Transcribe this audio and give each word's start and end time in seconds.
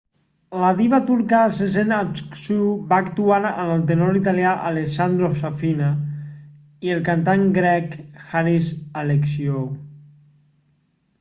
la 0.59 0.69
diva 0.77 0.99
turca 1.09 1.41
sezen 1.57 1.91
aksu 1.97 2.55
va 2.93 2.97
actuar 3.03 3.37
amb 3.49 3.75
el 3.75 3.83
tenor 3.91 4.17
italià 4.21 4.53
alessandro 4.69 5.29
safina 5.41 5.89
i 6.89 6.95
el 6.97 7.03
cantant 7.11 7.43
grec 7.59 7.99
haris 8.31 8.71
alexiou 9.03 9.67